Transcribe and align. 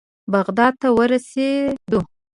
بغداد 0.33 0.73
ته 0.81 0.87
ورسېدو. 0.97 1.99